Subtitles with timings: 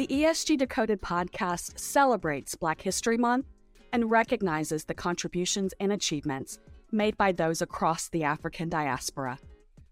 [0.00, 3.44] The ESG Decoded podcast celebrates Black History Month
[3.92, 6.58] and recognizes the contributions and achievements
[6.90, 9.38] made by those across the African diaspora.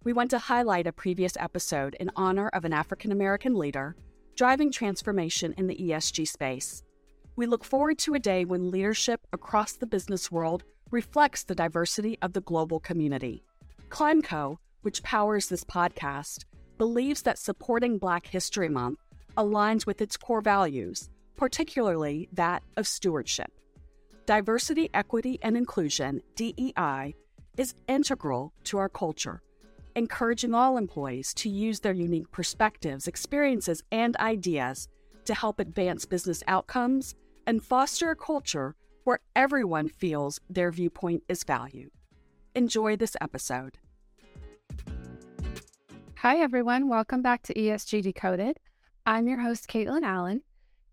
[0.04, 3.96] We want to highlight a previous episode in honor of an African American leader
[4.34, 6.82] driving transformation in the ESG space.
[7.36, 12.16] We look forward to a day when leadership across the business world reflects the diversity
[12.22, 13.44] of the global community.
[13.90, 16.46] Climeco, which powers this podcast,
[16.78, 19.00] believes that supporting Black History Month
[19.38, 23.52] aligns with its core values, particularly that of stewardship.
[24.26, 27.14] Diversity, equity, and inclusion, DEI,
[27.56, 29.40] is integral to our culture,
[29.94, 34.88] encouraging all employees to use their unique perspectives, experiences, and ideas
[35.24, 37.14] to help advance business outcomes
[37.46, 41.90] and foster a culture where everyone feels their viewpoint is valued.
[42.54, 43.78] Enjoy this episode.
[46.16, 46.88] Hi, everyone.
[46.88, 48.58] Welcome back to ESG Decoded.
[49.08, 50.42] I'm your host, Caitlin Allen.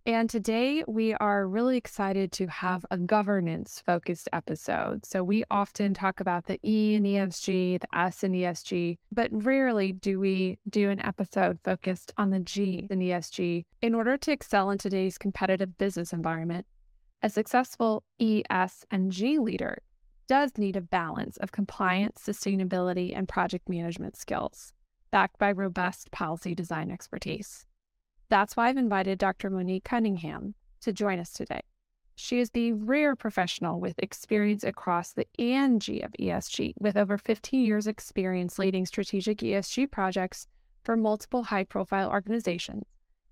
[0.05, 5.05] And today we are really excited to have a governance focused episode.
[5.05, 9.91] So, we often talk about the E in ESG, the S in ESG, but rarely
[9.91, 13.65] do we do an episode focused on the G in ESG.
[13.81, 16.65] In order to excel in today's competitive business environment,
[17.21, 19.79] a successful E, S, and G leader
[20.29, 24.71] does need a balance of compliance, sustainability, and project management skills
[25.11, 27.65] backed by robust policy design expertise.
[28.29, 29.49] That's why I've invited Dr.
[29.49, 31.61] Monique Cunningham to join us today.
[32.15, 37.65] She is the rare professional with experience across the ANG of ESG, with over 15
[37.65, 40.47] years' experience leading strategic ESG projects
[40.83, 42.85] for multiple high profile organizations,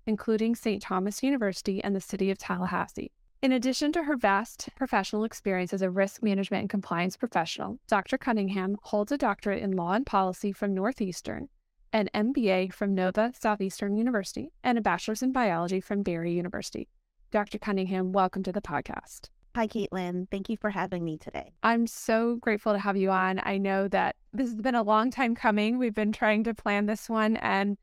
[0.06, 0.82] including St.
[0.82, 3.10] Thomas University and the City of Tallahassee.
[3.42, 8.16] In addition to her vast professional experience as a risk management and compliance professional, Dr.
[8.16, 11.48] Cunningham holds a doctorate in law and policy from Northeastern
[11.94, 16.88] an MBA from Nova Southeastern University, and a bachelor's in biology from Barry University.
[17.30, 17.56] Dr.
[17.56, 19.30] Cunningham, welcome to the podcast.
[19.54, 20.28] Hi, Caitlin.
[20.28, 21.52] Thank you for having me today.
[21.62, 23.40] I'm so grateful to have you on.
[23.44, 25.78] I know that this has been a long time coming.
[25.78, 27.78] We've been trying to plan this one, and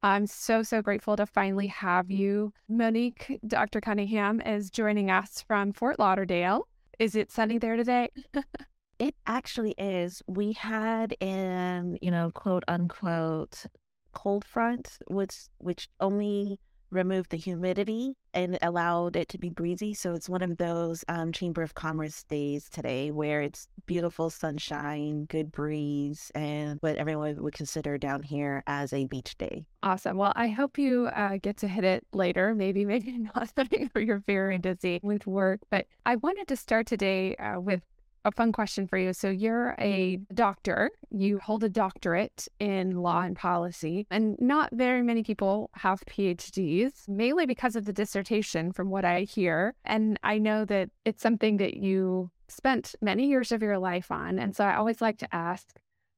[0.00, 2.52] I'm so, so grateful to finally have you.
[2.68, 3.80] Monique, Dr.
[3.80, 6.68] Cunningham, is joining us from Fort Lauderdale.
[7.00, 8.10] Is it sunny there today?
[8.98, 10.22] It actually is.
[10.26, 13.66] We had an, you know, quote unquote
[14.12, 16.58] cold front, which which only
[16.90, 19.92] removed the humidity and allowed it to be breezy.
[19.92, 25.24] So it's one of those um, Chamber of Commerce days today where it's beautiful sunshine,
[25.24, 29.66] good breeze, and what everyone would consider down here as a beach day.
[29.82, 30.16] Awesome.
[30.16, 32.54] Well, I hope you uh, get to hit it later.
[32.54, 33.52] Maybe, maybe not.
[33.94, 35.60] You're very busy with work.
[35.70, 37.82] But I wanted to start today uh, with
[38.26, 39.12] a fun question for you.
[39.12, 40.34] So you're a mm-hmm.
[40.34, 46.00] doctor, you hold a doctorate in law and policy, and not very many people have
[46.00, 49.74] PhDs, mainly because of the dissertation, from what I hear.
[49.84, 54.38] And I know that it's something that you spent many years of your life on.
[54.38, 55.68] And so I always like to ask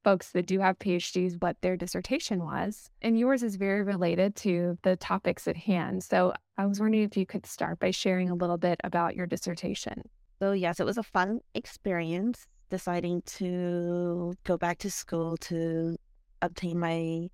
[0.03, 2.89] folks that do have PhDs what their dissertation was.
[3.01, 6.03] And yours is very related to the topics at hand.
[6.03, 9.27] So I was wondering if you could start by sharing a little bit about your
[9.27, 10.03] dissertation.
[10.41, 15.97] So, yes, it was a fun experience deciding to go back to school to
[16.41, 17.29] obtain my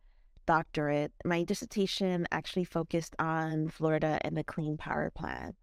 [0.47, 1.11] doctorate.
[1.23, 5.53] My dissertation actually focused on Florida and the Clean Power Plan.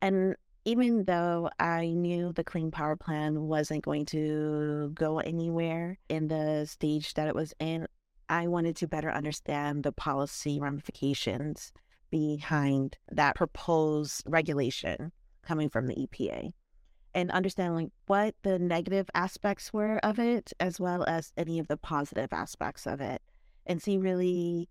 [0.00, 6.28] And even though I knew the Clean Power Plan wasn't going to go anywhere in
[6.28, 7.86] the stage that it was in,
[8.30, 11.72] I wanted to better understand the policy ramifications
[12.10, 16.52] behind that proposed regulation coming from the EPA
[17.14, 21.68] and understand like what the negative aspects were of it as well as any of
[21.68, 23.22] the positive aspects of it
[23.66, 24.68] and see really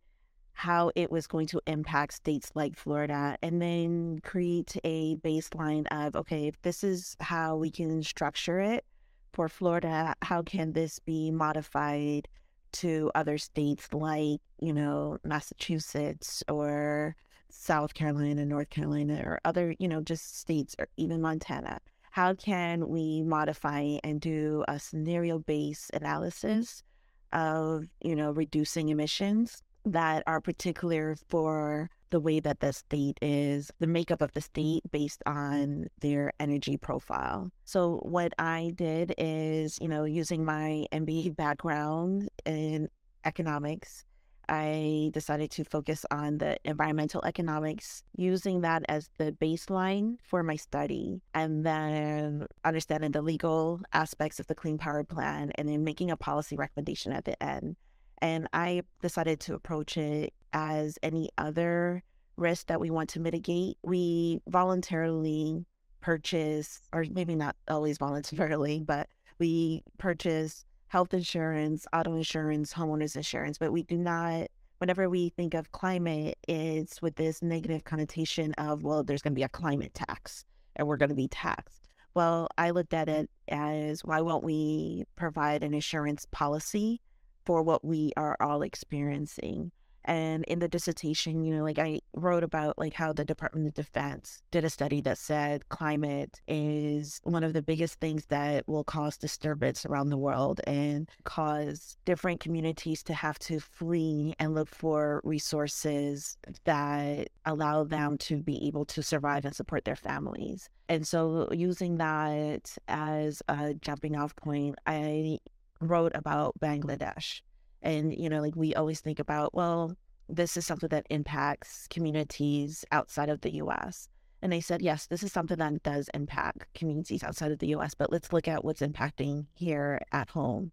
[0.53, 6.15] how it was going to impact states like Florida and then create a baseline of
[6.15, 8.85] okay if this is how we can structure it
[9.31, 12.27] for Florida how can this be modified
[12.71, 17.15] to other states like you know Massachusetts or
[17.49, 21.79] South Carolina North Carolina or other you know just states or even Montana
[22.11, 26.83] how can we modify and do a scenario based analysis
[27.31, 33.71] of you know reducing emissions that are particular for the way that the state is
[33.79, 37.51] the makeup of the state based on their energy profile.
[37.65, 42.89] So what i did is you know using my mba background in
[43.25, 44.05] economics
[44.49, 50.55] I decided to focus on the environmental economics, using that as the baseline for my
[50.55, 56.09] study, and then understanding the legal aspects of the Clean Power Plan, and then making
[56.09, 57.75] a policy recommendation at the end.
[58.21, 62.03] And I decided to approach it as any other
[62.35, 65.65] risk that we want to mitigate, we voluntarily
[66.01, 69.07] purchase, or maybe not always voluntarily, but
[69.37, 74.47] we purchase health insurance, auto insurance, homeowners insurance, but we do not
[74.79, 79.39] whenever we think of climate, it's with this negative connotation of, well, there's going to
[79.39, 80.45] be a climate tax
[80.75, 81.87] and we're going to be taxed.
[82.15, 87.01] Well, I looked at it as why won't we provide an insurance policy
[87.45, 89.71] for what we are all experiencing?
[90.09, 93.75] And in the dissertation, you know, like I wrote about like how the Department of
[93.75, 98.83] Defense did a study that said climate is one of the biggest things that will
[98.83, 104.69] cause disturbance around the world and cause different communities to have to flee and look
[104.69, 110.71] for resources that allow them to be able to survive and support their families.
[110.87, 115.37] And so using that as a jumping off point, I
[115.81, 117.41] wrote about Bangladesh
[117.81, 119.95] and, you know, like we always think about, well,
[120.27, 124.09] this is something that impacts communities outside of the US.
[124.41, 127.93] And they said, yes, this is something that does impact communities outside of the US,
[127.93, 130.71] but let's look at what's impacting here at home.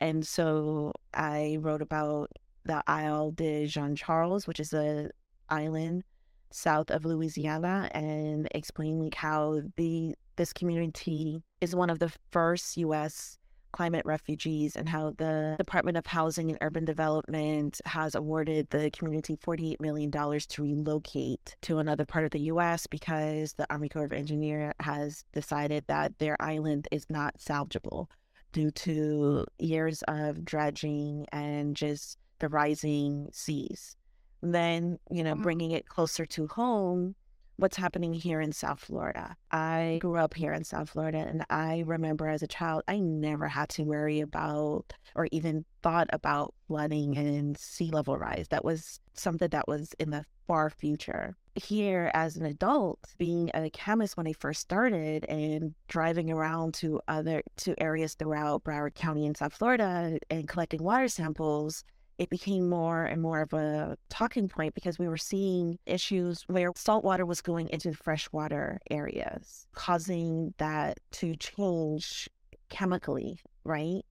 [0.00, 2.30] And so I wrote about
[2.64, 5.10] the Isle de Jean Charles, which is a
[5.48, 6.02] island
[6.50, 12.76] south of Louisiana, and explained like how the this community is one of the first
[12.76, 13.38] U.S
[13.76, 19.36] climate refugees and how the Department of Housing and Urban Development has awarded the community
[19.36, 22.86] $48 million to relocate to another part of the U.S.
[22.86, 28.06] because the Army Corps of Engineers has decided that their island is not salvageable
[28.52, 33.94] due to years of dredging and just the rising seas.
[34.40, 35.42] then, you know, mm-hmm.
[35.42, 37.14] bringing it closer to home,
[37.56, 39.36] what's happening here in South Florida.
[39.50, 43.48] I grew up here in South Florida, and I remember as a child, I never
[43.48, 48.48] had to worry about or even thought about flooding and sea level rise.
[48.50, 51.34] That was something that was in the far future.
[51.54, 57.00] Here, as an adult, being a chemist when I first started and driving around to
[57.08, 61.82] other to areas throughout Broward County in South Florida and collecting water samples,
[62.18, 66.72] it became more and more of a talking point because we were seeing issues where
[66.74, 72.28] salt water was going into freshwater areas, causing that to change
[72.68, 74.02] chemically, right?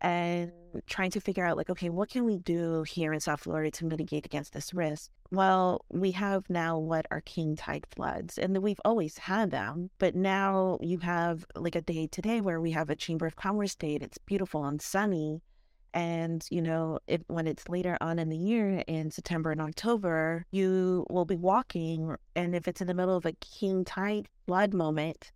[0.00, 0.52] And
[0.86, 3.86] trying to figure out, like, okay, what can we do here in South Florida to
[3.86, 5.10] mitigate against this risk?
[5.30, 10.14] Well, we have now what are king tide floods, and we've always had them, but
[10.14, 13.94] now you have like a day today where we have a Chamber of Commerce day.
[13.94, 15.40] It's beautiful and sunny
[15.94, 20.44] and, you know, if, when it's later on in the year in September and October,
[20.50, 22.16] you will be walking.
[22.34, 25.30] And if it's in the middle of a king tide flood moment,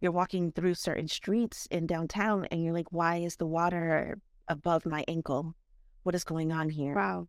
[0.00, 4.18] you're walking through certain streets in downtown and you're like, why is the water
[4.48, 5.54] above my ankle?
[6.02, 6.94] What is going on here?
[6.94, 7.28] Wow.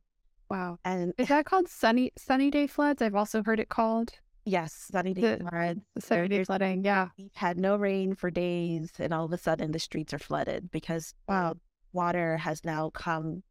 [0.49, 0.79] Wow.
[0.83, 3.01] And is that called sunny sunny day floods?
[3.01, 4.13] I've also heard it called.
[4.43, 5.81] Yes, sunny day the, floods.
[5.99, 7.09] Sunny day flooding, yeah.
[7.17, 10.71] We've had no rain for days and all of a sudden the streets are flooded
[10.71, 11.55] because wow,
[11.93, 13.43] water has now come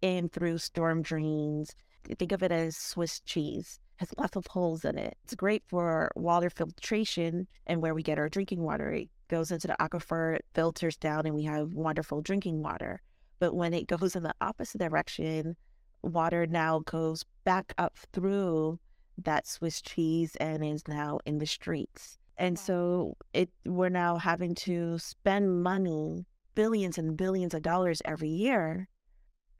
[0.00, 1.74] in through storm drains.
[2.18, 3.80] Think of it as Swiss cheese.
[3.96, 5.16] Has lots of holes in it.
[5.24, 8.92] It's great for water filtration and where we get our drinking water.
[8.92, 13.02] It goes into the aquifer, it filters down, and we have wonderful drinking water.
[13.40, 15.56] But when it goes in the opposite direction,
[16.02, 18.78] water now goes back up through
[19.24, 22.18] that Swiss cheese and is now in the streets.
[22.36, 26.24] And so it we're now having to spend money
[26.58, 28.88] billions and billions of dollars every year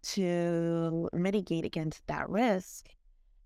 [0.03, 2.89] to mitigate against that risk.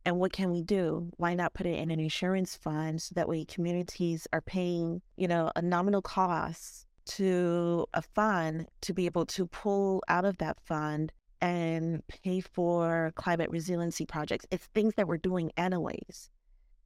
[0.07, 1.11] And what can we do?
[1.19, 5.29] Why not put it in an insurance fund so that way communities are paying, you
[5.29, 6.87] know, a nominal cost
[7.19, 13.13] to a fund to be able to pull out of that fund and pay for
[13.17, 14.47] climate resiliency projects.
[14.51, 16.31] It's things that we're doing anyways,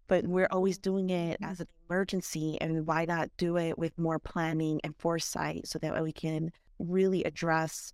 [0.07, 1.51] but we're always doing it mm-hmm.
[1.51, 2.59] as an emergency.
[2.61, 7.25] And why not do it with more planning and foresight so that we can really
[7.25, 7.93] address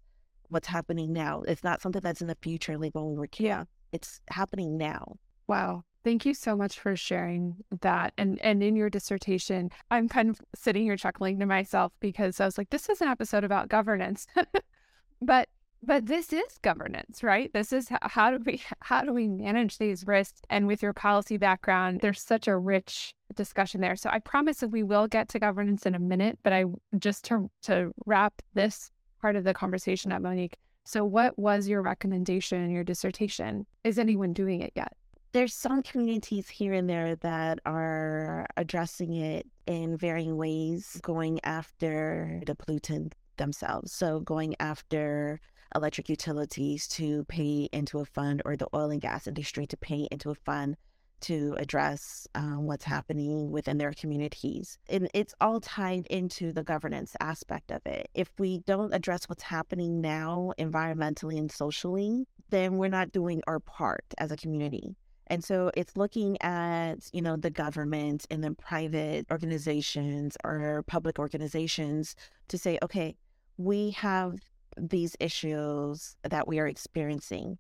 [0.49, 1.43] what's happening now?
[1.47, 3.47] It's not something that's in the future, like when we were kids.
[3.47, 3.65] Yeah.
[3.93, 5.17] It's happening now.
[5.47, 5.85] Wow.
[6.05, 8.13] Thank you so much for sharing that.
[8.19, 12.45] And and in your dissertation, I'm kind of sitting here chuckling to myself because I
[12.45, 14.27] was like, this is an episode about governance.
[15.23, 15.49] but
[15.83, 17.53] but this is governance right?
[17.53, 20.41] This is how, how, do we how do we manage these risks?
[20.51, 23.97] And with your policy background there's such a rich discussion there.
[23.97, 26.65] So i promise that we will get to governance in a minute but i
[26.99, 31.83] just to to wrap this part of the conversation up monique so what was your
[31.83, 33.67] recommendation in your dissertation?
[33.85, 34.97] Is anyone doing it yet?
[35.33, 42.43] There's some communities here and there that are addressing it in varying ways going after
[42.47, 43.93] the pollutant themselves.
[43.93, 45.41] So going after
[45.75, 50.09] electric utilities to pay into a fund or the oil and gas industry to pay
[50.11, 50.77] into a fund
[51.23, 54.79] to address um, what's happening within their communities.
[54.89, 58.09] And it's all tied into the governance aspect of it.
[58.13, 63.61] If we don't address what's happening now, environmentally and socially, then we're not doing our
[63.61, 64.97] part as a community.
[65.29, 71.19] And so it's looking at, you know, the government and then private organizations or public
[71.19, 72.17] organizations
[72.49, 73.17] to say, okay,
[73.57, 74.35] we have
[74.77, 77.59] these issues that we are experiencing.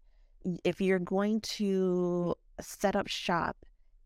[0.64, 3.56] If you're going to set up shop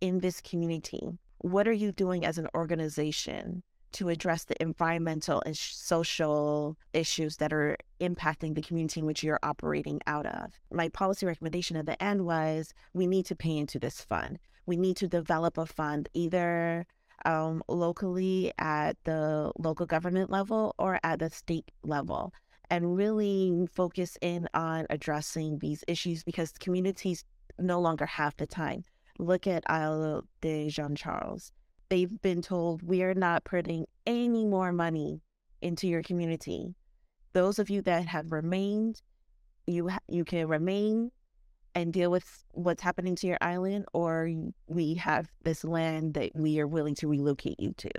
[0.00, 5.56] in this community, what are you doing as an organization to address the environmental and
[5.56, 10.52] social issues that are impacting the community in which you're operating out of?
[10.70, 14.38] My policy recommendation at the end was we need to pay into this fund.
[14.66, 16.86] We need to develop a fund either
[17.24, 22.32] um, locally at the local government level or at the state level
[22.70, 27.24] and really focus in on addressing these issues because communities
[27.58, 28.84] no longer have the time.
[29.18, 31.52] Look at Isle de Jean Charles.
[31.88, 35.20] They've been told we are not putting any more money
[35.62, 36.74] into your community.
[37.32, 39.00] Those of you that have remained,
[39.66, 41.10] you ha- you can remain
[41.74, 44.30] and deal with what's happening to your island, or
[44.66, 47.90] we have this land that we are willing to relocate you to.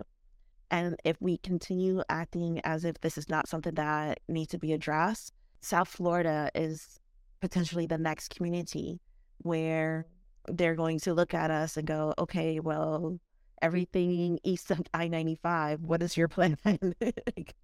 [0.70, 4.74] And if we continue acting as if this is not something that needs to be
[4.74, 7.00] addressed, South Florida is
[7.40, 9.00] potentially the next community
[9.40, 10.06] where
[10.48, 13.20] they're going to look at us and go, okay, well,
[13.62, 16.58] everything east of I 95, what is your plan?
[17.02, 17.56] like,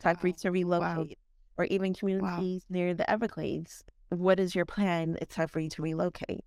[0.00, 0.96] Time for you to relocate.
[0.96, 1.14] Wow.
[1.56, 2.74] Or even communities wow.
[2.74, 3.84] near the Everglades.
[4.08, 5.16] What is your plan?
[5.20, 6.44] It's time for you to relocate.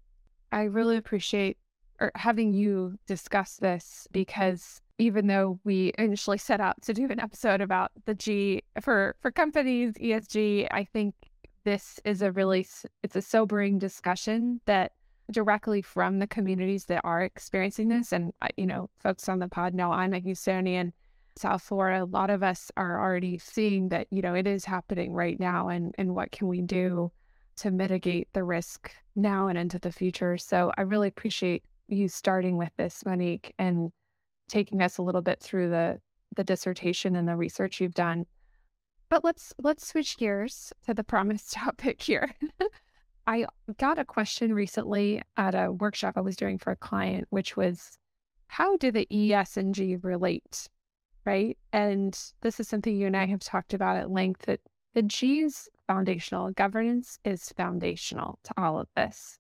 [0.52, 1.58] I really appreciate
[2.02, 7.20] er, having you discuss this because even though we initially set out to do an
[7.20, 11.16] episode about the G for for companies ESG, I think
[11.64, 12.68] this is a really
[13.04, 14.94] it's a sobering discussion that
[15.32, 19.48] directly from the communities that are experiencing this and uh, you know folks on the
[19.50, 20.94] pod know I'm a Houstonian
[21.36, 25.12] South Florida a lot of us are already seeing that you know it is happening
[25.12, 27.12] right now and and what can we do
[27.58, 30.38] to mitigate the risk now and into the future?
[30.38, 33.92] So I really appreciate you starting with this Monique and
[34.48, 36.00] taking us a little bit through the
[36.36, 38.26] the dissertation and the research you've done.
[39.10, 42.32] But let's let's switch gears to the promised topic here.
[43.28, 43.46] I
[43.78, 47.98] got a question recently at a workshop I was doing for a client, which was
[48.48, 50.70] how do the E, S, and G relate?
[51.26, 51.58] Right.
[51.74, 54.62] And this is something you and I have talked about at length that
[54.94, 56.52] the G is foundational.
[56.52, 59.38] Governance is foundational to all of this.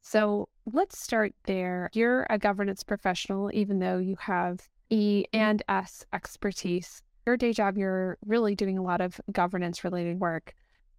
[0.00, 1.90] So let's start there.
[1.92, 5.40] You're a governance professional, even though you have E mm-hmm.
[5.40, 7.02] and S expertise.
[7.26, 10.54] Your day job, you're really doing a lot of governance related work.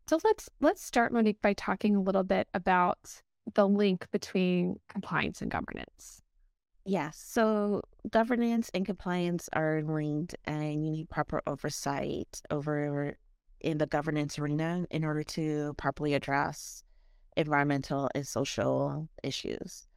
[0.08, 3.22] So let's let's start, Monique, by talking a little bit about
[3.54, 6.22] the link between compliance and governance.
[6.86, 7.18] Yes.
[7.18, 7.82] So
[8.12, 13.18] governance and compliance are linked and you need proper oversight over
[13.62, 16.84] in the governance arena in order to properly address
[17.38, 19.88] environmental and social issues.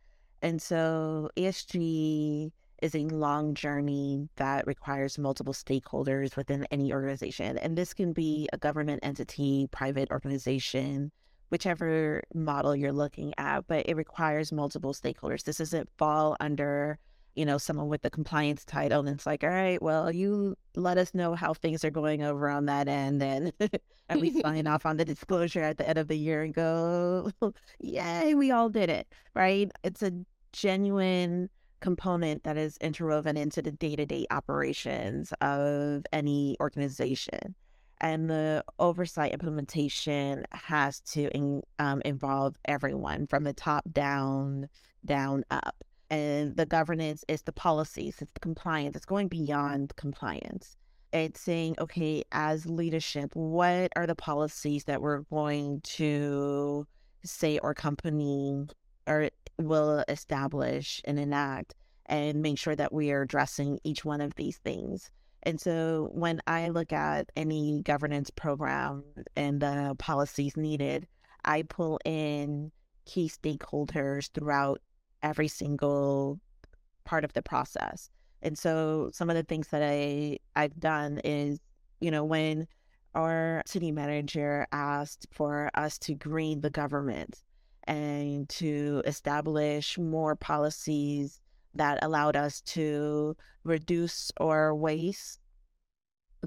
[0.43, 2.53] And so ESG
[2.83, 7.59] is a long journey that requires multiple stakeholders within any organization.
[7.59, 11.11] And this can be a government entity, private organization,
[11.51, 15.43] whichever model you're looking at, but it requires multiple stakeholders.
[15.43, 16.99] This doesn't fall under
[17.39, 20.99] you know, someone with the compliance title, and it's like, all right, well, you let
[20.99, 23.53] us know how things are going over on that end, and
[24.09, 27.31] and we sign off on the disclosure at the end of the year and go,
[27.79, 29.71] yay, we all did it, right?
[29.85, 30.11] It's a
[30.53, 31.49] genuine
[31.81, 37.55] component that is interwoven into the day-to-day operations of any organization
[38.01, 44.69] and the oversight implementation has to in, um, involve everyone from the top down
[45.05, 50.77] down up and the governance is the policies, it's the compliance, it's going beyond compliance.
[51.13, 56.87] It's saying, okay, as leadership, what are the policies that we're going to
[57.25, 58.67] say our company
[59.07, 61.75] or will establish and enact
[62.07, 65.11] and make sure that we are addressing each one of these things.
[65.43, 69.05] And so when I look at any governance program
[69.37, 71.07] and the policies needed,
[71.45, 72.73] I pull in
[73.05, 74.81] key stakeholders throughout
[75.23, 76.41] every single
[77.05, 78.11] part of the process.
[78.43, 81.59] And so some of the things that I I've done is,
[82.01, 82.67] you know, when
[83.15, 87.43] our city manager asked for us to green the government
[87.85, 91.41] and to establish more policies
[91.75, 95.41] that allowed us to reduce our waste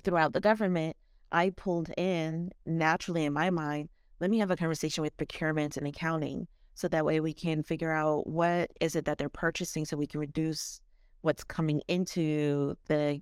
[0.03, 0.95] throughout the government,
[1.31, 5.87] I pulled in naturally in my mind, let me have a conversation with procurement and
[5.87, 6.47] accounting
[6.81, 10.07] So that way we can figure out what is it that they're purchasing so we
[10.07, 10.81] can reduce
[11.21, 13.21] what's coming into the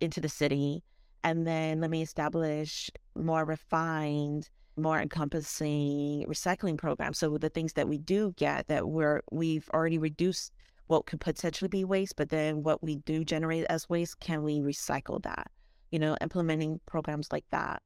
[0.00, 0.82] into the city.
[1.22, 7.18] And then let me establish more refined, more encompassing recycling programs.
[7.18, 10.52] So the things that we do get that we're we've already reduced
[10.88, 14.58] what could potentially be waste, but then what we do generate as waste, can we
[14.58, 15.52] recycle that?
[15.92, 17.80] You know, implementing programs like that.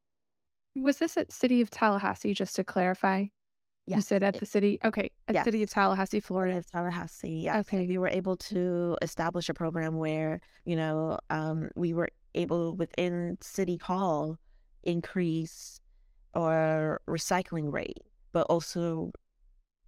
[0.75, 3.27] Was this at City of Tallahassee, just to clarify?
[3.87, 4.79] You said at it- the city?
[4.85, 6.59] Okay, at City of Tallahassee, Florida.
[6.59, 7.43] of Tallahassee.
[7.45, 7.67] Yes.
[7.67, 7.87] Okay.
[7.87, 13.39] We were able to establish a program where, you know, um, we were able within
[13.41, 14.39] City Hall
[14.83, 15.81] increase
[16.35, 18.03] our recycling rate,
[18.33, 19.13] but also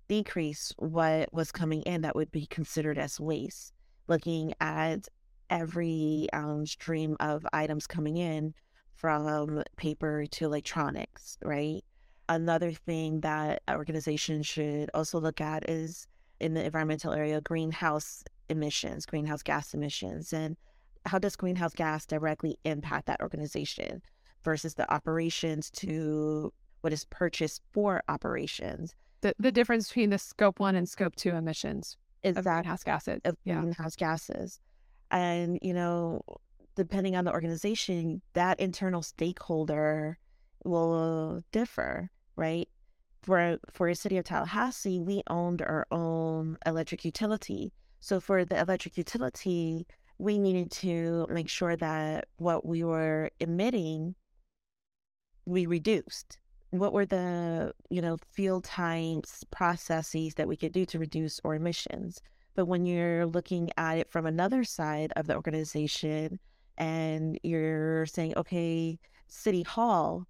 [0.08, 3.72] decrease what was coming in that would be considered as waste.
[4.06, 5.06] Looking at
[5.50, 8.54] every um, stream of items coming in
[8.94, 11.84] from paper to electronics, right?
[12.28, 16.06] Another thing that organizations should also look at is
[16.40, 20.56] in the environmental area greenhouse emissions, greenhouse gas emissions, and
[21.06, 24.02] how does greenhouse gas directly impact that organization
[24.44, 28.94] versus the operations to what is purchased for operations.
[29.20, 32.84] The, the difference between the scope one and scope two emissions Is of that greenhouse
[32.84, 33.20] gases.
[33.44, 33.60] Yeah.
[33.60, 34.60] greenhouse gases.
[35.10, 36.20] And, you know,
[36.76, 40.18] depending on the organization, that internal stakeholder
[40.64, 42.68] will differ, right?
[43.22, 47.72] For for a city of Tallahassee, we owned our own electric utility.
[48.00, 49.86] So for the electric utility,
[50.18, 54.14] we needed to make sure that what we were emitting
[55.46, 56.38] we reduced.
[56.70, 61.54] What were the, you know, field times processes that we could do to reduce our
[61.54, 62.20] emissions?
[62.54, 66.38] But when you're looking at it from another side of the organization
[66.76, 70.26] and you're saying, okay, City Hall,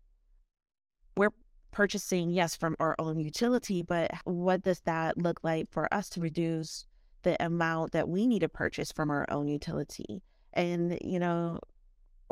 [1.79, 6.21] purchasing, yes, from our own utility, but what does that look like for us to
[6.21, 6.85] reduce
[7.23, 10.21] the amount that we need to purchase from our own utility?
[10.55, 11.61] And, you know,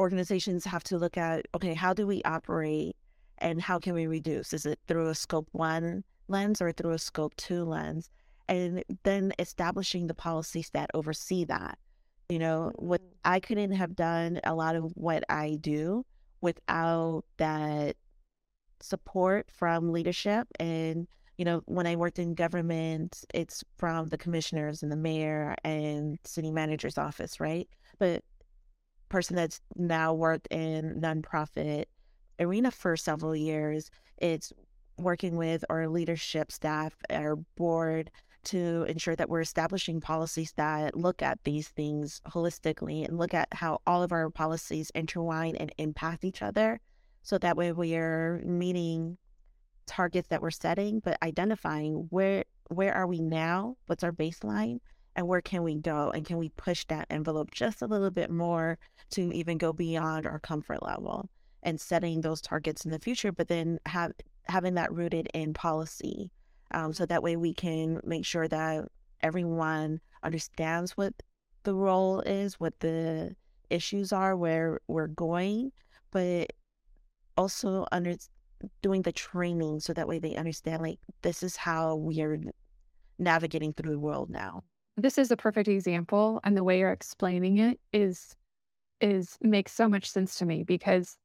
[0.01, 2.97] organizations have to look at, okay, how do we operate
[3.38, 4.53] and how can we reduce?
[4.53, 8.11] Is it through a scope one lens or through a scope two lens?
[8.49, 11.79] and then establishing the policies that oversee that.
[12.29, 13.14] You know, what mm-hmm.
[13.25, 16.05] I couldn't have done a lot of what I do
[16.40, 17.97] without that
[18.81, 20.49] support from leadership.
[20.59, 21.07] And,
[21.39, 26.19] you know, when I worked in government, it's from the commissioners and the mayor and
[26.25, 27.69] city manager's office, right?
[27.99, 28.23] But
[29.09, 31.85] person that's now worked in nonprofit
[32.41, 34.53] arena for several years, it's
[34.99, 38.11] working with our leadership staff, our board,
[38.45, 43.49] to ensure that we're establishing policies that look at these things holistically and look at
[43.53, 46.81] how all of our policies intertwine and impact each other.
[47.27, 49.19] So that way we are meeting
[49.85, 54.79] targets that we're setting, but identifying where where are we now, what's our baseline,
[55.17, 58.31] and where can we go, and can we push that envelope just a little bit
[58.31, 58.79] more
[59.11, 61.29] to even go beyond our comfort level
[61.65, 64.12] and setting those targets in the future, but then have
[64.45, 66.31] having that rooted in policy
[66.71, 68.85] um, so that way we can make sure that
[69.21, 71.12] everyone understands what
[71.65, 73.35] the role is, what the
[73.69, 75.73] issues are, where we're going,
[76.12, 76.53] but
[77.37, 78.14] also under
[78.83, 82.38] doing the training so that way they understand like this is how we are
[83.18, 84.62] navigating through the world now.
[84.96, 88.35] This is a perfect example, and the way you're explaining it is
[89.01, 91.18] is makes so much sense to me because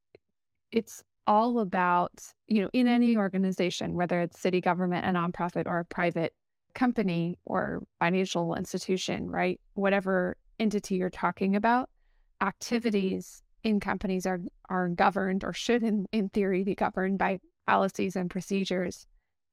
[0.74, 2.12] it's all about,
[2.48, 6.34] you know, in any organization, whether it's city government, a nonprofit, or a private
[6.74, 9.60] company or financial institution, right?
[9.74, 12.48] Whatever entity you're talking about, mm-hmm.
[12.48, 18.16] activities in companies are are governed or should in, in theory be governed by policies
[18.16, 19.06] and procedures.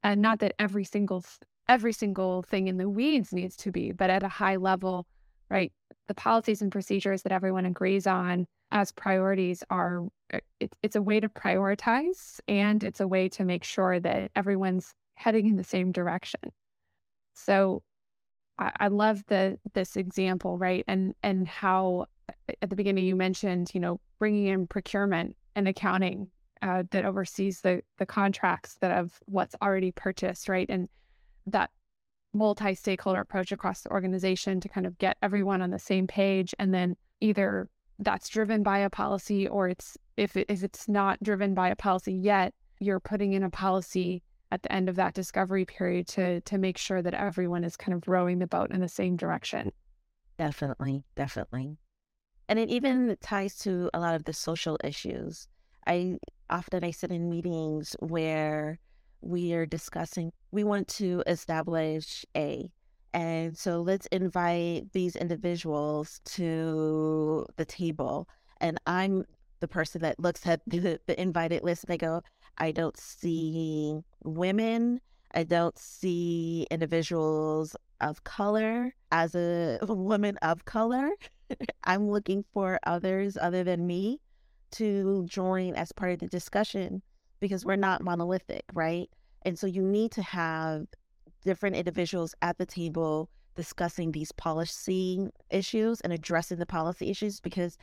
[0.03, 1.25] And not that every single
[1.69, 5.07] every single thing in the weeds needs to be, but at a high level,
[5.51, 5.73] right?
[6.07, 11.03] The policies and procedures that everyone agrees on as priorities are uh, it, it's a
[11.03, 15.65] way to prioritize and it's a way to make sure that everyone's heading in the
[15.65, 16.41] same direction
[17.35, 17.83] so
[18.59, 22.07] I, I love the this example right and and how
[22.63, 26.29] at the beginning you mentioned you know bringing in procurement and accounting
[26.63, 30.69] uh, that oversees the the contracts that of what's already purchased right?
[30.69, 30.89] And
[31.47, 31.71] that
[32.35, 36.55] multi-stakeholder approach across the organization to kind of get everyone on the same page.
[36.59, 41.23] And then either that's driven by a policy or it's if it, if it's not
[41.23, 45.15] driven by a policy yet you're putting in a policy at the end of that
[45.15, 48.81] discovery period to to make sure that everyone is kind of rowing the boat in
[48.81, 49.73] the same direction.
[50.39, 51.77] Definitely, definitely.
[52.49, 55.49] And it even ties to a lot of the social issues.
[55.87, 58.79] I often I sit in meetings where
[59.21, 62.71] we are discussing, we want to establish A.
[63.13, 68.29] And so let's invite these individuals to the table.
[68.61, 69.25] And I'm
[69.61, 72.23] the person that looks at the, the invited list and they go,
[72.59, 75.01] I don't see women.
[75.35, 78.95] I don't see individuals of color.
[79.11, 81.11] As a woman of color,
[81.85, 84.21] I'm looking for others other than me
[84.73, 87.03] to join as part of the discussion
[87.41, 89.09] because we're not monolithic, right?
[89.43, 90.87] And so you need to have
[91.45, 97.77] different individuals at the table discussing these policy issues and addressing the policy issues because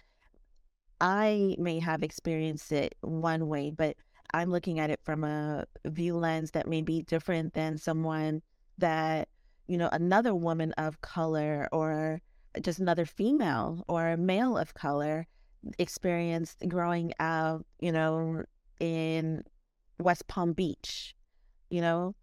[1.02, 3.98] I may have experienced it one way, but
[4.34, 8.42] I'm looking at it from a view lens that may be different than someone
[8.78, 9.28] that,
[9.68, 12.22] you know, another woman of color or
[12.62, 15.28] just another female or a male of color
[15.80, 18.44] experienced growing up, you know,
[18.80, 19.44] in
[20.00, 21.16] West Palm Beach.
[21.70, 22.16] You know,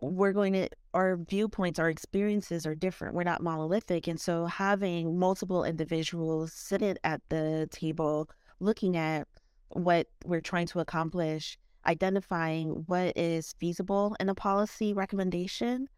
[0.00, 3.14] we're going to, our viewpoints, our experiences are different.
[3.14, 4.06] We're not monolithic.
[4.06, 8.28] And so having multiple individuals sitting at the table
[8.60, 9.26] looking at
[9.70, 15.88] what we're trying to accomplish, identifying what is feasible in a policy recommendation,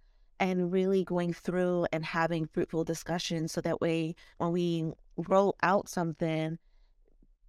[0.42, 4.92] and really going through and having fruitful discussions so that way when we
[5.28, 6.58] roll out something,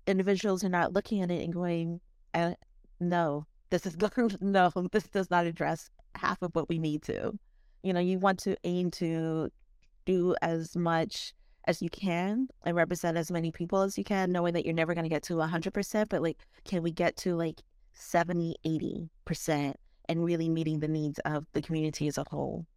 [0.06, 1.99] individuals are not looking at it and going,
[2.36, 2.53] uh,
[2.99, 3.97] no, this is
[4.41, 7.34] no, this does not address half of what we need to.
[7.82, 9.49] You know, you want to aim to
[10.06, 11.34] do as much
[11.65, 14.93] as you can and represent as many people as you can, knowing that you're never
[14.93, 17.60] going to get to 100%, but like, can we get to like
[17.93, 19.73] 70, 80%
[20.10, 22.67] and really meeting the needs of the community as a whole?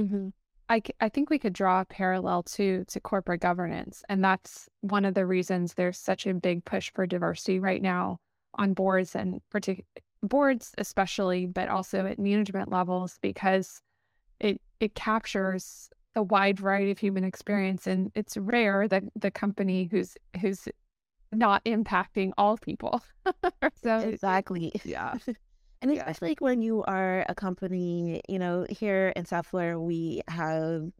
[0.00, 0.28] Mm-hmm.
[0.68, 5.04] I, I think we could draw a parallel to to corporate governance, and that's one
[5.04, 8.18] of the reasons there's such a big push for diversity right now
[8.54, 9.84] on boards and partic-
[10.22, 13.82] boards especially, but also at management levels because
[14.38, 19.88] it it captures a wide variety of human experience, and it's rare that the company
[19.90, 20.68] who's who's
[21.32, 23.02] not impacting all people.
[23.82, 25.14] so exactly, yeah.
[25.82, 30.20] And especially like when you are a company, you know, here in South Florida, we
[30.28, 30.90] have,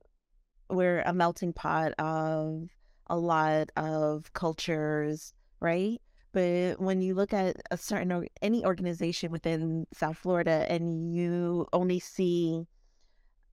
[0.71, 2.69] we're a melting pot of
[3.09, 6.01] a lot of cultures, right?
[6.33, 11.67] But when you look at a certain, or any organization within South Florida and you
[11.73, 12.65] only see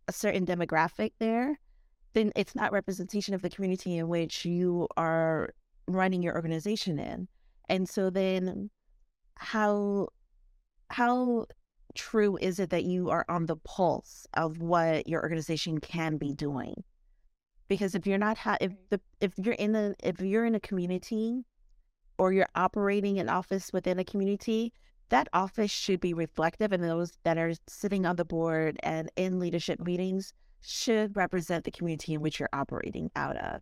[0.07, 1.59] a certain demographic there,
[2.13, 5.53] then it's not representation of the community in which you are
[5.87, 7.27] running your organization in.
[7.67, 8.69] And so then
[9.35, 10.07] how
[10.89, 11.45] how
[11.95, 16.33] true is it that you are on the pulse of what your organization can be
[16.33, 16.83] doing?
[17.67, 20.59] Because if you're not ha- if the if you're in a if you're in a
[20.59, 21.43] community
[22.17, 24.71] or you're operating an office within a community,
[25.09, 29.39] that office should be reflective and those that are sitting on the board and in
[29.39, 33.61] leadership meetings should represent the community in which you're operating out of,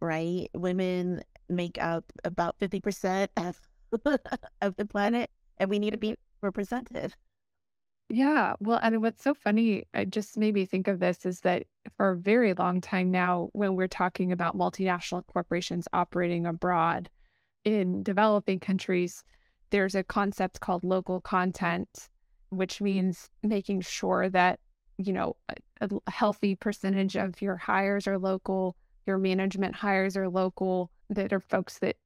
[0.00, 0.48] right?
[0.54, 3.60] Women make up about 50% of,
[4.62, 7.14] of the planet, and we need to be represented.
[8.08, 8.54] Yeah.
[8.58, 11.64] Well, and what's so funny, it just made me think of this is that
[11.96, 17.08] for a very long time now, when we're talking about multinational corporations operating abroad
[17.64, 19.22] in developing countries,
[19.70, 22.08] there's a concept called local content,
[22.48, 24.58] which means making sure that
[25.00, 25.36] you know,
[25.80, 28.76] a, a healthy percentage of your hires are local,
[29.06, 31.96] your management hires are local, that are folks that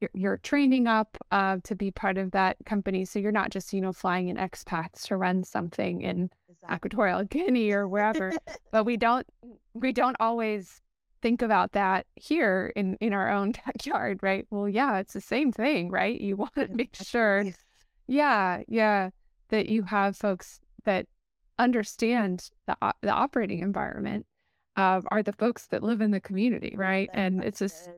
[0.00, 3.04] you're, you're training up uh, to be part of that company.
[3.04, 6.76] So you're not just, you know, flying in expats to run something in exactly.
[6.76, 8.32] Equatorial Guinea or wherever.
[8.72, 9.26] but we don't,
[9.74, 10.80] we don't always
[11.22, 14.46] think about that here in, in our own backyard, right?
[14.50, 16.18] Well, yeah, it's the same thing, right?
[16.20, 17.44] You want to make sure,
[18.06, 19.10] yeah, yeah,
[19.50, 21.06] that you have folks that
[21.58, 24.24] understand the the operating environment
[24.76, 27.10] uh, are the folks that live in the community, right?
[27.12, 27.90] and it's just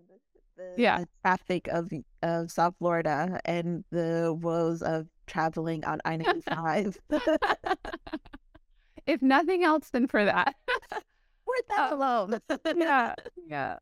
[0.77, 1.90] the, yeah, the traffic of
[2.22, 6.96] of South Florida and the woes of traveling on I ninety five.
[9.07, 10.55] If nothing else, than for that.
[11.46, 12.40] We're that uh, alone.
[12.77, 13.14] yeah,
[13.46, 13.77] yeah.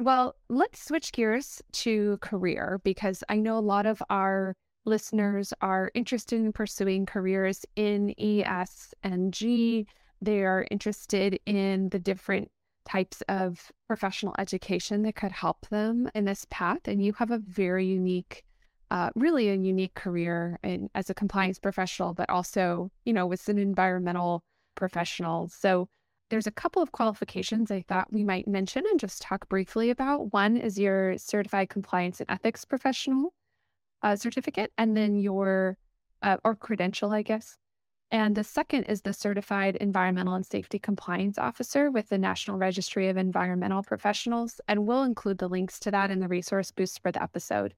[0.00, 5.90] Well, let's switch gears to career because I know a lot of our listeners are
[5.94, 9.86] interested in pursuing careers in ES and G.
[10.22, 12.50] They are interested in the different
[12.88, 16.86] types of professional education that could help them in this path.
[16.86, 18.44] And you have a very unique,
[18.90, 23.48] uh, really a unique career in, as a compliance professional, but also, you know, with
[23.48, 24.42] an environmental
[24.74, 25.48] professional.
[25.48, 25.88] So
[26.30, 30.32] there's a couple of qualifications I thought we might mention and just talk briefly about.
[30.32, 33.34] One is your certified compliance and ethics professional
[34.02, 35.76] uh, certificate, and then your
[36.22, 37.56] uh, or credential, I guess.
[38.10, 43.08] And the second is the Certified Environmental and Safety Compliance Officer with the National Registry
[43.08, 44.62] of Environmental Professionals.
[44.66, 47.74] And we'll include the links to that in the resource boost for the episode.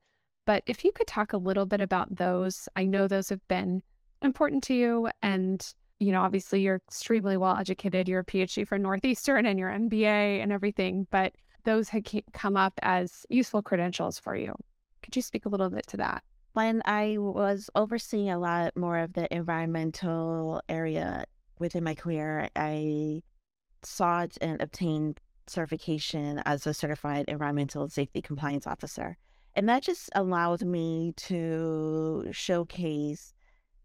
[0.46, 3.82] But if you could talk a little bit about those, I know those have been
[4.22, 5.08] important to you.
[5.20, 5.66] And,
[5.98, 8.08] you know, obviously you're extremely well educated.
[8.08, 12.74] You're a PhD from Northeastern and your MBA and everything, but those had come up
[12.82, 14.54] as useful credentials for you.
[15.02, 16.22] Could you speak a little bit to that?
[16.52, 21.24] When I was overseeing a lot more of the environmental area
[21.60, 23.22] within my career, I
[23.82, 29.16] sought and obtained certification as a certified environmental safety compliance officer.
[29.54, 33.32] And that just allowed me to showcase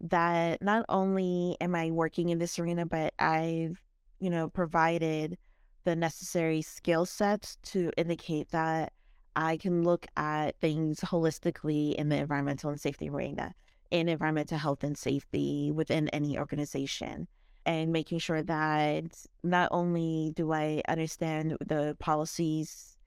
[0.01, 3.81] that not only am I working in this arena, but I've,
[4.19, 5.37] you know, provided
[5.83, 8.91] the necessary skill sets to indicate that
[9.35, 13.53] I can look at things holistically in the environmental and safety arena,
[13.91, 17.27] in environmental health and safety within any organization,
[17.65, 19.05] and making sure that
[19.43, 22.97] not only do I understand the policies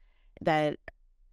[0.40, 0.76] that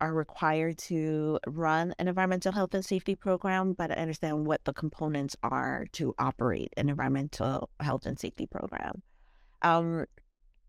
[0.01, 4.73] are required to run an environmental health and safety program, but I understand what the
[4.73, 9.01] components are to operate an environmental health and safety program.
[9.61, 10.05] Um,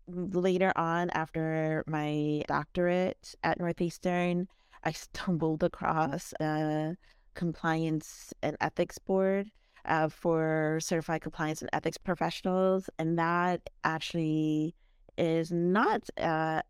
[0.07, 4.47] later on, after my doctorate at Northeastern,
[4.83, 6.95] I stumbled across a
[7.35, 9.51] compliance and ethics board
[9.85, 12.89] uh, for certified compliance and ethics professionals.
[12.97, 14.75] And that actually
[15.17, 16.61] is not uh,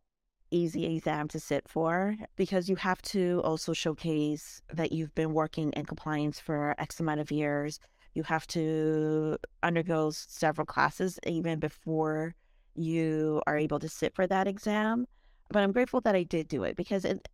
[0.52, 5.72] easy exam to sit for because you have to also showcase that you've been working
[5.74, 7.80] in compliance for X amount of years.
[8.14, 12.36] You have to undergo several classes even before
[12.78, 15.08] you are able to sit for that exam.
[15.50, 17.28] But I'm grateful that I did do it because it,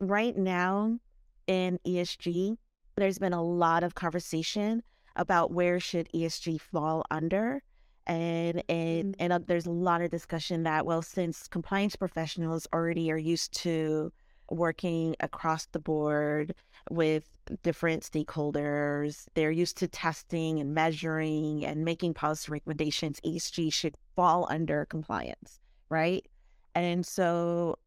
[0.00, 0.98] right now
[1.46, 2.56] in ESG,
[2.96, 4.82] there's been a lot of conversation
[5.16, 7.62] about where should ESG fall under
[8.06, 9.16] and and, mm.
[9.18, 13.52] and uh, there's a lot of discussion that well since compliance professionals already are used
[13.52, 14.12] to
[14.50, 16.54] working across the board
[16.90, 17.28] with
[17.62, 24.46] different stakeholders they're used to testing and measuring and making policy recommendations esg should fall
[24.50, 26.26] under compliance right
[26.74, 27.78] and so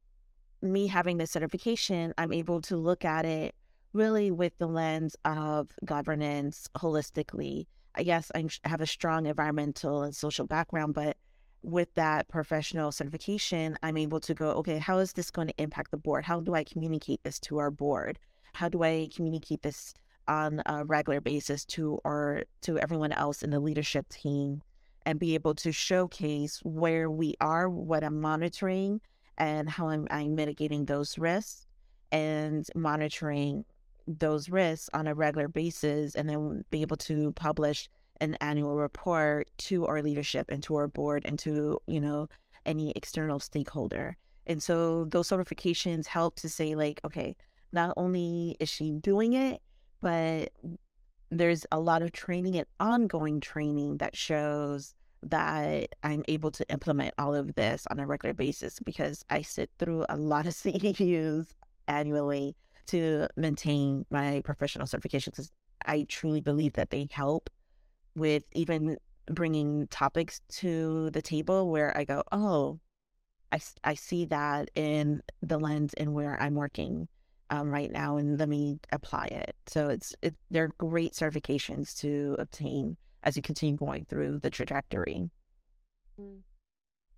[0.62, 3.56] me having this certification i'm able to look at it
[3.94, 7.66] really with the lens of governance holistically
[8.04, 11.18] yes, I have a strong environmental and social background, but
[11.64, 15.92] with that professional certification, I'm able to go, okay, how is this going to impact
[15.92, 16.26] the board?
[16.26, 18.20] How do I communicate this to our board?
[18.58, 19.94] How do I communicate this
[20.28, 24.64] on a regular basis to our to everyone else in the leadership team
[25.06, 29.00] and be able to showcase where we are, what I'm monitoring,
[29.38, 31.68] and how I'm, I'm mitigating those risks
[32.12, 33.64] and monitoring
[34.08, 37.88] those risks on a regular basis and then be able to publish
[38.22, 42.28] an annual report to our leadership and to our board and to you know
[42.66, 44.18] any external stakeholder.
[44.48, 47.36] And so those certifications help to say like okay
[47.72, 49.62] not only is she doing it
[50.02, 50.52] but
[51.30, 57.14] there's a lot of training and ongoing training that shows that I'm able to implement
[57.18, 61.48] all of this on a regular basis because I sit through a lot of CEUs
[61.88, 62.56] annually
[62.88, 65.52] to maintain my professional certification because
[65.86, 67.50] I truly believe that they help
[68.16, 68.98] with even
[69.30, 72.80] bringing topics to the table where I go, oh,
[73.52, 77.08] I, I see that in the lens in where I'm working
[77.50, 79.56] um, right now, and let me apply it.
[79.68, 85.30] So it's it, they're great certifications to obtain as you continue going through the trajectory.
[86.20, 86.40] Mm.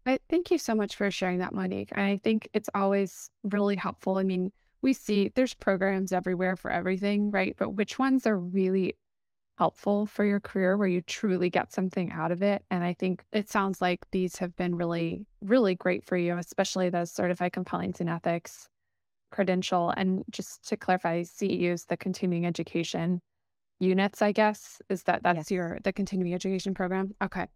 [0.05, 1.95] I thank you so much for sharing that, Monique.
[1.97, 4.17] I think it's always really helpful.
[4.17, 7.55] I mean, we see there's programs everywhere for everything, right?
[7.57, 8.95] But which ones are really
[9.57, 12.63] helpful for your career where you truly get something out of it?
[12.71, 16.89] And I think it sounds like these have been really, really great for you, especially
[16.89, 18.69] the certified compliance and ethics
[19.31, 19.93] credential.
[19.95, 23.21] And just to clarify, CEUs, the continuing education
[23.79, 25.51] units, I guess, is that that's yes.
[25.51, 27.15] your the continuing education program?
[27.21, 27.47] Okay.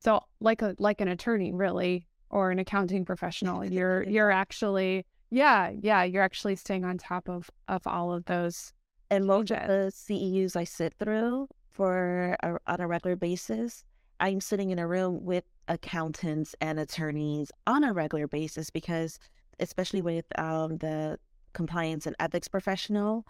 [0.00, 5.70] So like a like an attorney, really, or an accounting professional, you're you're actually yeah,
[5.80, 8.72] yeah, you're actually staying on top of of all of those.
[9.10, 13.84] And most of the CEUs I sit through for a, on a regular basis,
[14.20, 19.18] I'm sitting in a room with accountants and attorneys on a regular basis because,
[19.60, 21.18] especially with um, the
[21.52, 23.24] compliance and ethics professional,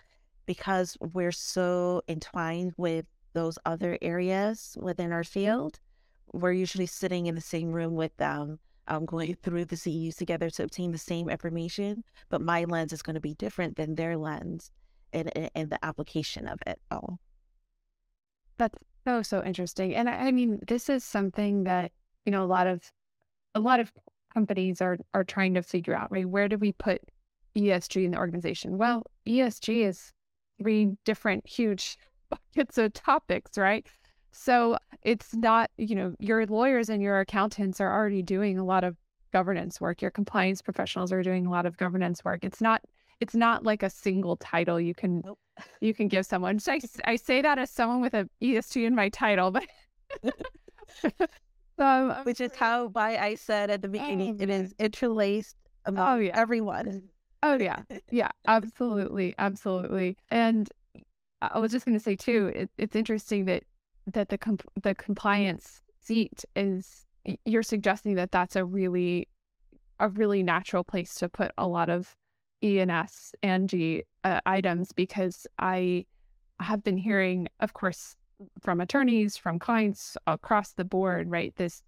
[0.46, 5.78] because we're so entwined with those other areas within our field,
[6.32, 10.50] we're usually sitting in the same room with them um, going through the CEUs together
[10.50, 14.16] to obtain the same information, but my lens is going to be different than their
[14.16, 14.70] lens
[15.12, 17.18] and, and the application of it all.
[18.56, 19.94] That's So so interesting.
[19.94, 21.92] And I, I mean, this is something that,
[22.24, 22.92] you know, a lot of
[23.54, 23.92] a lot of
[24.32, 26.28] companies are are trying to figure out, right?
[26.28, 27.00] Where do we put
[27.56, 28.78] ESG in the organization?
[28.78, 30.12] Well, ESG is
[30.60, 31.98] three different huge
[32.30, 33.86] buckets of topics, right?
[34.30, 38.84] So it's not, you know, your lawyers and your accountants are already doing a lot
[38.84, 38.96] of
[39.32, 40.02] governance work.
[40.02, 42.44] Your compliance professionals are doing a lot of governance work.
[42.44, 42.82] It's not
[43.20, 45.38] it's not like a single title you can nope.
[45.80, 46.58] you can give someone.
[46.58, 49.66] So I, I say that as someone with a ESG in my title, but
[51.78, 56.20] um, which is how why I said at the beginning it is interlaced among oh,
[56.20, 56.32] yeah.
[56.34, 57.04] everyone.
[57.42, 60.16] Oh yeah, yeah, absolutely, absolutely.
[60.30, 60.68] And
[61.40, 63.64] I was just going to say too, it, it's interesting that
[64.12, 67.06] that the comp- the compliance seat is
[67.44, 69.28] you're suggesting that that's a really
[70.00, 72.16] a really natural place to put a lot of
[72.62, 76.06] E&S and G uh, items because I
[76.60, 78.16] have been hearing, of course,
[78.60, 81.54] from attorneys, from clients across the board, right?
[81.56, 81.82] This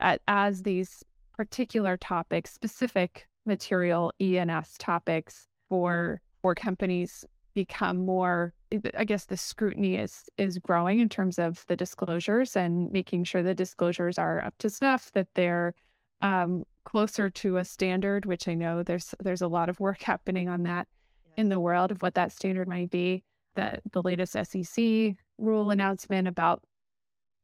[0.00, 1.04] uh, as these
[1.36, 8.52] particular topics, specific material E&S topics for for companies become more
[8.96, 13.42] i guess the scrutiny is is growing in terms of the disclosures and making sure
[13.42, 15.72] the disclosures are up to snuff that they're
[16.20, 20.48] um, closer to a standard which i know there's there's a lot of work happening
[20.48, 20.88] on that
[21.36, 23.22] in the world of what that standard might be
[23.54, 26.62] the the latest sec rule announcement about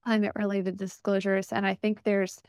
[0.04, 2.40] climate related disclosures and i think there's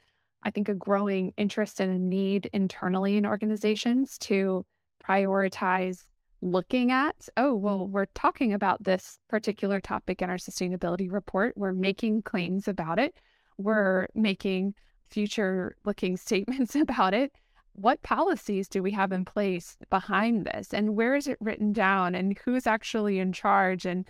[0.44, 4.66] i think a growing interest and a need internally in organizations to
[5.04, 6.06] prioritize
[6.42, 7.92] looking at, oh, well, mm-hmm.
[7.92, 11.54] we're talking about this particular topic in our sustainability report.
[11.56, 13.14] We're making claims about it.
[13.14, 13.64] Mm-hmm.
[13.64, 14.74] We're making
[15.10, 17.32] future looking statements about it.
[17.74, 20.74] What policies do we have in place behind this?
[20.74, 22.16] And where is it written down?
[22.16, 23.86] And who's actually in charge?
[23.86, 24.06] And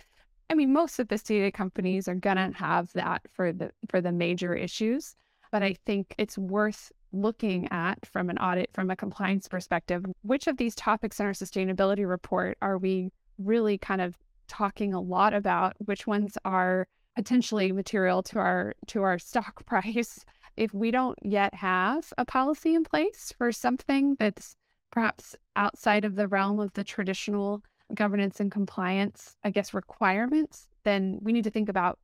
[0.52, 5.16] I mean, most sophisticated companies are to have that for the for the major issues.
[5.50, 10.46] But I think it's worth looking at from an audit, from a compliance perspective, which
[10.46, 15.32] of these topics in our sustainability report are we really kind of talking a lot
[15.32, 15.72] about?
[15.78, 16.86] Which ones are
[17.16, 20.22] potentially material to our to our stock price?
[20.58, 24.54] If we don't yet have a policy in place for something that's
[24.90, 27.62] perhaps outside of the realm of the traditional
[27.94, 31.98] governance and compliance, I guess, requirements, then we need to think about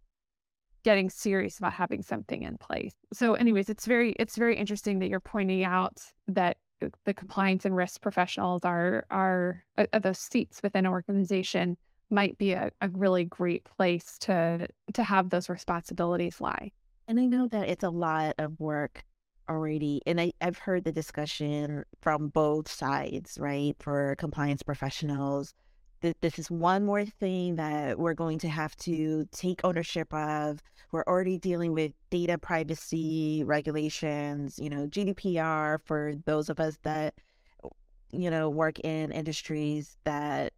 [0.85, 2.93] getting serious about having something in place.
[3.13, 6.57] So anyways, it's very it's very interesting that you're pointing out that
[7.05, 11.77] the compliance and risk professionals are are uh, uh those seats within an organization
[12.11, 16.71] might be a, a really great place to to have those responsibilities lie.
[17.09, 19.03] And I know that it's a lot of work
[19.49, 20.03] already.
[20.07, 23.75] And I, I've heard the discussion from both sides, right?
[23.79, 25.55] For compliance professionals
[26.03, 30.63] th- this is one more thing that we're going to have to take ownership of.
[30.93, 37.15] We're already dealing with data privacy regulations, you know, GDPR for those of us that,
[38.13, 40.53] you know, work in industries that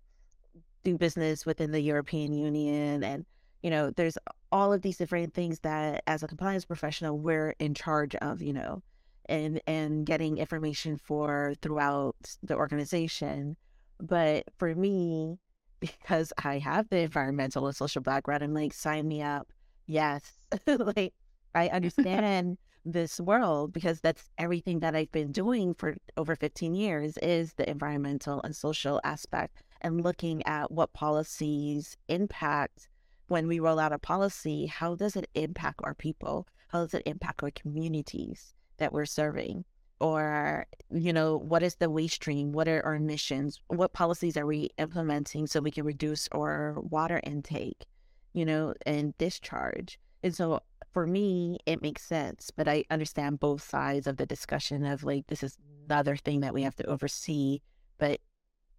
[0.84, 3.02] do business within the European Union.
[3.02, 3.26] And,
[3.62, 4.16] you know, there's
[4.52, 8.52] all of these different things that as a compliance professional, we're in charge of, you
[8.52, 8.82] know,
[9.26, 13.56] and, and getting information for throughout the organization.
[14.00, 15.38] But for me,
[15.80, 19.52] because I have the environmental and social background, I'm like, sign me up.
[19.86, 20.32] Yes.
[20.66, 21.14] like,
[21.54, 27.18] I understand this world because that's everything that I've been doing for over 15 years
[27.18, 32.88] is the environmental and social aspect and looking at what policies impact
[33.30, 36.48] when we roll out a policy, how does it impact our people?
[36.68, 39.64] How does it impact our communities that we're serving?
[40.00, 42.52] Or you know what is the waste stream?
[42.52, 43.60] What are our emissions?
[43.68, 47.86] What policies are we implementing so we can reduce our water intake
[48.32, 49.98] you know and discharge?
[50.22, 50.60] And so
[50.92, 55.24] for me it makes sense but i understand both sides of the discussion of like
[55.28, 55.56] this is
[55.88, 57.60] another thing that we have to oversee
[57.96, 58.18] but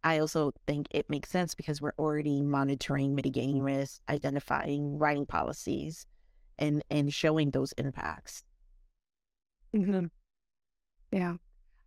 [0.03, 6.05] i also think it makes sense because we're already monitoring mitigating risks identifying writing policies
[6.61, 8.43] and and showing those impacts.
[9.75, 10.05] Mm-hmm.
[11.11, 11.35] Yeah.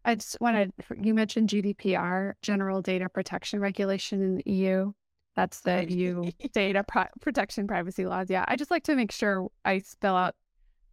[0.05, 1.05] I just wanted, mm.
[1.05, 4.93] you mentioned GDPR, General Data Protection Regulation in the EU.
[5.35, 8.31] That's the EU data pro- protection privacy laws.
[8.31, 8.45] Yeah.
[8.47, 10.35] I just like to make sure I spell out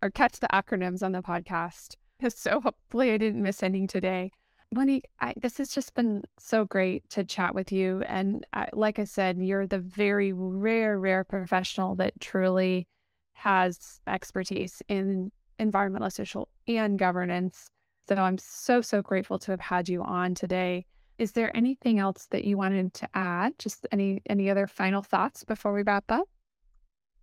[0.01, 1.95] or catch the acronyms on the podcast.
[2.29, 4.31] So hopefully I didn't miss anything today.
[4.71, 8.03] Monique, I, this has just been so great to chat with you.
[8.03, 12.87] And I, like I said, you're the very rare, rare professional that truly
[13.33, 17.71] has expertise in environmental, social, and governance
[18.07, 20.85] so I'm so, so grateful to have had you on today.
[21.17, 23.57] Is there anything else that you wanted to add?
[23.59, 26.27] Just any any other final thoughts before we wrap up?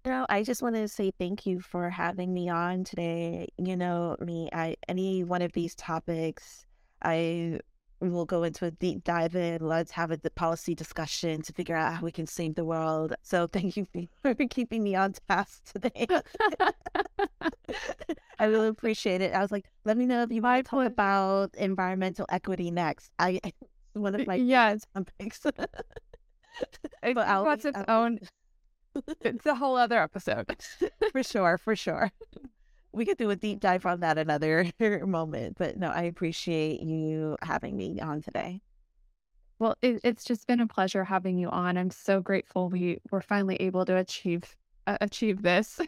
[0.05, 3.49] No, I just want to say thank you for having me on today.
[3.59, 6.65] You know, me, I any one of these topics,
[7.03, 7.61] I
[8.01, 9.67] will go into a deep dive in.
[9.67, 13.15] Let's have a policy discussion to figure out how we can save the world.
[13.23, 13.87] So thank you
[14.23, 16.07] for keeping me on task today.
[18.39, 19.35] I really appreciate it.
[19.35, 23.11] I was like, let me know if you want to talk about environmental equity next.
[23.19, 23.41] I
[23.95, 25.45] one of my yes topics.
[27.03, 28.21] It wants its own.
[29.21, 30.57] It's a whole other episode.
[31.13, 32.13] for sure, for sure.
[32.99, 34.67] We could do a deep dive on that another
[35.07, 35.57] moment.
[35.57, 38.61] But no, I appreciate you having me on today.
[39.61, 41.79] Well, it, it's just been a pleasure having you on.
[41.79, 44.57] I'm so grateful we were finally able to achieve
[44.89, 45.81] uh, achieve this.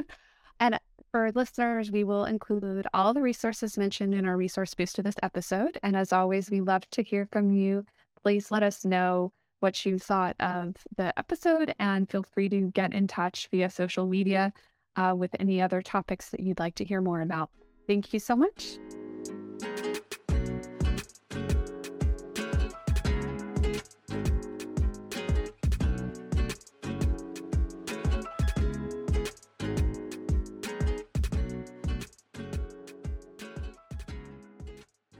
[0.60, 0.80] and
[1.12, 5.16] for listeners, we will include all the resources mentioned in our resource boost to this
[5.22, 5.78] episode.
[5.82, 7.84] And as always, we love to hear from you.
[8.22, 12.94] Please let us know what you thought of the episode and feel free to get
[12.94, 14.52] in touch via social media
[14.96, 17.50] uh, with any other topics that you'd like to hear more about.
[17.86, 18.78] Thank you so much.